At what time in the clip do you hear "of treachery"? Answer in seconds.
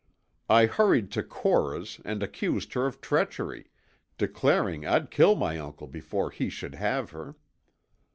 2.87-3.67